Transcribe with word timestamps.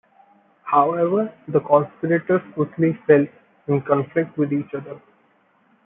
However, 0.63 1.31
the 1.47 1.59
conspirators 1.59 2.41
quickly 2.55 2.97
fell 3.05 3.23
in 3.67 3.81
conflict 3.83 4.35
with 4.35 4.51
each 4.51 4.73
other. 4.73 4.99